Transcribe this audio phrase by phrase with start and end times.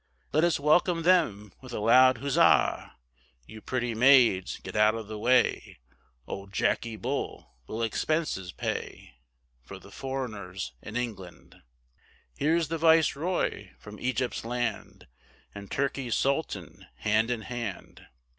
[0.33, 2.95] Let us welcome them with a loud huzza,
[3.45, 5.77] You pretty maids get out of the way,
[6.25, 9.19] Old Jacky Bull will expenses pay,
[9.61, 11.61] For the foreigners in England:
[12.35, 15.05] Here's the Viceroy from Egypt's land
[15.53, 18.07] And Turkey's Sultan hand in hand.